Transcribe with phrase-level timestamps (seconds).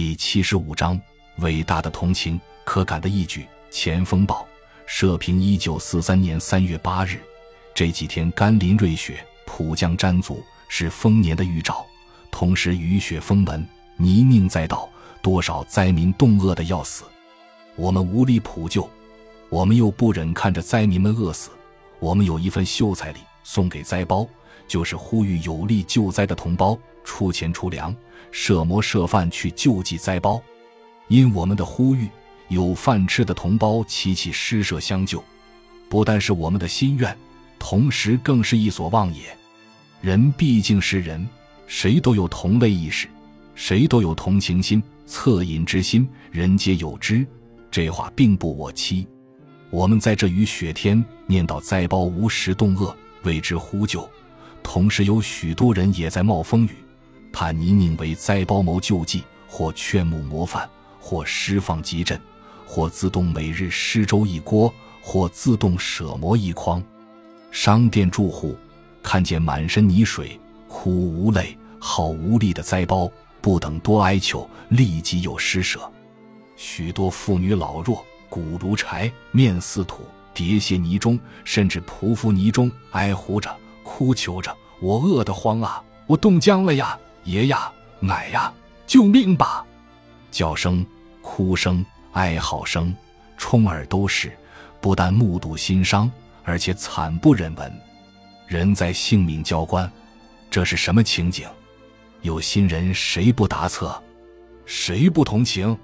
[0.00, 0.98] 第七十五章：
[1.40, 3.46] 伟大的同情，可感的义举。
[3.70, 4.48] 前锋报
[4.86, 7.20] 社评：一九四三年三月八日，
[7.74, 11.84] 这几天甘霖瑞雪，普降沾足，是丰年的预兆。
[12.30, 13.68] 同时雨雪封门，
[13.98, 14.88] 泥泞载道，
[15.20, 17.04] 多少灾民冻饿的要死。
[17.76, 18.88] 我们无力普救，
[19.50, 21.50] 我们又不忍看着灾民们饿死。
[21.98, 24.26] 我们有一份秀才礼送给灾包，
[24.66, 27.94] 就是呼吁有力救灾的同胞出钱出粮。
[28.32, 30.40] 设馍设饭去救济灾包，
[31.08, 32.08] 因我们的呼吁，
[32.46, 35.20] 有饭吃的同胞齐齐施舍相救，
[35.88, 37.16] 不但是我们的心愿，
[37.58, 39.36] 同时更是一所望也。
[40.00, 41.26] 人毕竟是人，
[41.66, 43.08] 谁都有同类意识，
[43.56, 47.26] 谁都有同情心、恻隐之心，人皆有之。
[47.68, 49.08] 这话并不我欺。
[49.70, 54.08] 我们在这雨雪天念叨灾包无食冻饿，为之呼救，
[54.62, 56.70] 同时有许多人也在冒风雨。
[57.32, 60.68] 怕泥泞为灾包谋救济，或劝募模范，
[60.98, 62.18] 或施放急赈，
[62.66, 66.82] 或自动每日施粥一锅，或自动舍馍一筐。
[67.52, 68.56] 商店住户
[69.00, 73.08] 看见满身泥水、哭无泪、好无力的灾包，
[73.40, 75.80] 不等多哀求，立即有施舍。
[76.56, 80.02] 许多妇女老弱，骨如柴，面似土，
[80.34, 83.56] 跌泻泥中，甚至匍匐泥中，哀呼着、
[83.92, 88.50] 哭求着：“我饿得慌啊，我冻僵了呀！”爷呀，奶呀，
[88.86, 89.66] 救命吧！
[90.30, 90.86] 叫声、
[91.20, 92.94] 哭声、哀嚎声，
[93.36, 94.32] 充耳都是。
[94.80, 96.10] 不但目睹心伤，
[96.44, 97.80] 而且惨不忍闻。
[98.46, 99.90] 人在性命交关，
[100.48, 101.46] 这是什么情景？
[102.22, 104.00] 有心人谁不答测？
[104.66, 105.76] 谁不同情？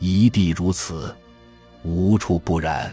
[0.00, 1.14] 一地如此，
[1.84, 2.92] 无处不然。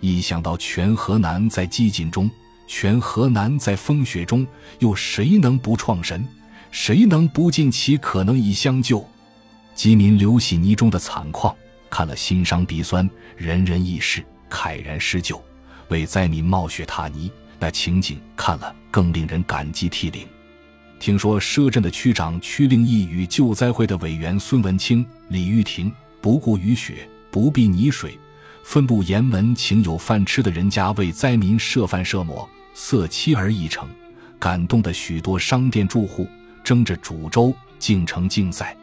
[0.00, 2.30] 一想到全河南在寂静中，
[2.66, 4.46] 全河南在风雪中，
[4.78, 6.26] 又谁能不创神？
[6.70, 9.06] 谁能不尽其可能以相救？
[9.74, 11.54] 饥民流洗泥中的惨况，
[11.90, 15.42] 看了心伤鼻酸，人人义士慨然施救，
[15.88, 20.26] 为灾民冒雪踏泥，那情景看了更令人感激涕零。
[20.98, 28.16] 听说赊镇的区长屈令义与救灾会的委员孙文清、李玉婷不顾雨雪，不避泥水，
[28.62, 33.88] 分布沿门请有饭吃的人家为灾民设饭设馍，色妻而一成，
[34.38, 36.28] 感动的许多商店住户。
[36.64, 38.76] 争着煮粥，进城竞赛。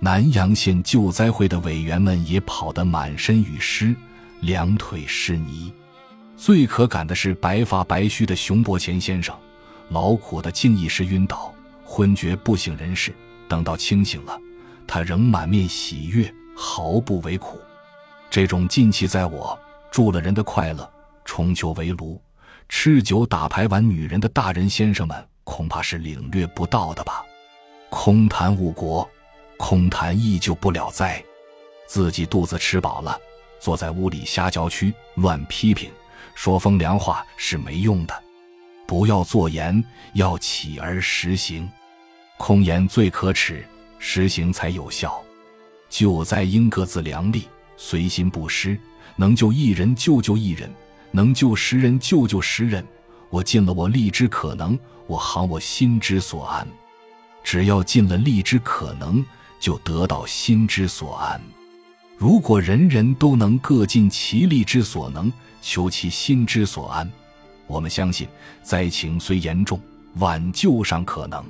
[0.00, 3.94] 南阳县救灾会的委员们也跑得满身雨湿，
[4.40, 5.72] 两腿湿泥。
[6.36, 9.32] 最可感的是白发白须的熊伯乾先生，
[9.90, 11.54] 劳苦的竟一时晕倒，
[11.84, 13.14] 昏厥不省人事。
[13.46, 14.36] 等到清醒了，
[14.84, 17.60] 他仍满面喜悦，毫不为苦。
[18.28, 19.56] 这种尽气在我
[19.92, 20.90] 助了人的快乐，
[21.24, 22.20] 重求围炉、
[22.74, 25.28] 吃酒打牌玩女人的大人先生们。
[25.44, 27.22] 恐怕是领略不到的吧？
[27.90, 29.08] 空谈误国，
[29.56, 31.22] 空谈亦救不了灾。
[31.86, 33.16] 自己肚子吃饱了，
[33.60, 35.90] 坐在屋里瞎嚼曲、乱批评、
[36.34, 38.22] 说风凉话是没用的。
[38.86, 39.84] 不要做言，
[40.14, 41.70] 要起而实行。
[42.38, 43.64] 空言最可耻，
[43.98, 45.22] 实行才有效。
[45.88, 47.46] 救灾应各自量力，
[47.76, 48.76] 随心不失。
[49.14, 50.68] 能救一人，救救一人；
[51.12, 52.84] 能救十人，救救十人。
[53.30, 54.78] 我尽了我力之可能。
[55.08, 56.66] 我行我心之所安，
[57.42, 59.22] 只要尽了力之可能，
[59.60, 61.38] 就得到心之所安。
[62.16, 65.30] 如果人人都能各尽其力之所能，
[65.60, 67.10] 求其心之所安，
[67.66, 68.26] 我们相信
[68.62, 69.78] 灾情虽严重，
[70.14, 71.44] 挽救尚可能。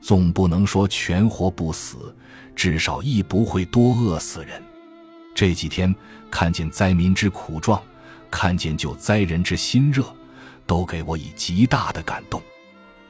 [0.00, 2.12] 总不能说全活不死，
[2.56, 4.60] 至少亦不会多饿死人。
[5.34, 5.94] 这几天
[6.30, 7.80] 看见灾民之苦状，
[8.30, 10.04] 看见救灾人之心热，
[10.66, 12.40] 都给我以极大的感动。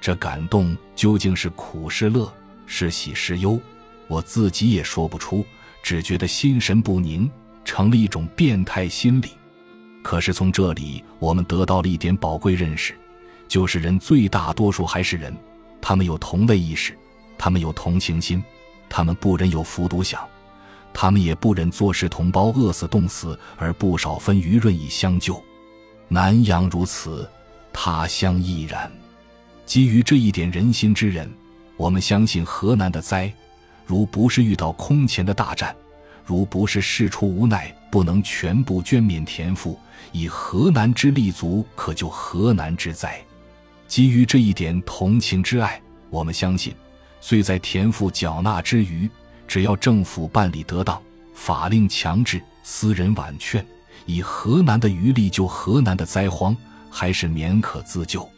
[0.00, 2.32] 这感动究竟是苦是乐，
[2.66, 3.60] 是喜是忧，
[4.08, 5.44] 我自己也说不出，
[5.82, 7.30] 只觉得心神不宁，
[7.64, 9.28] 成了一种变态心理。
[10.02, 12.94] 可是从这里，我们得到了一点宝贵认识，
[13.46, 15.36] 就是人最大多数还是人，
[15.82, 16.96] 他们有同类意识，
[17.36, 18.42] 他们有同情心，
[18.88, 20.26] 他们不忍有服毒想，
[20.92, 25.42] 他们也不忍坐视同胞饿死冻死而不少分余润以相救。
[26.08, 27.28] 南阳如此，
[27.72, 28.90] 他乡亦然。
[29.64, 31.30] 基于这一点人心之人，
[31.76, 33.32] 我们相信河南的灾，
[33.86, 35.74] 如不是遇到空前的大战，
[36.26, 39.78] 如不是事出无奈不能全部捐免田赋，
[40.10, 43.20] 以河南之力足可救河南之灾。
[43.86, 46.74] 基于这一点同情之爱，我们相信，
[47.20, 49.08] 虽在田赋缴纳之余，
[49.50, 51.02] 只要政府办理得当，
[51.34, 53.66] 法令强制，私人婉劝，
[54.06, 56.56] 以河南的余力救河南的灾荒，
[56.88, 58.30] 还是免可自救。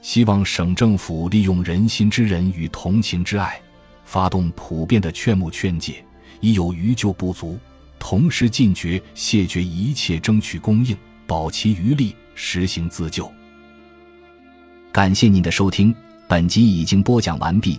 [0.00, 3.60] 希望省政府利用人心之仁与同情之爱，
[4.06, 6.02] 发动普遍的劝募劝解，
[6.40, 7.58] 已有余救不足，
[7.98, 13.30] 同时禁绝谢绝一切争取供应，保其余力，实行自救。
[14.90, 15.94] 感谢您的收听，
[16.26, 17.78] 本集已经播讲完毕。